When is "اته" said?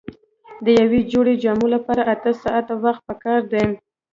2.13-2.31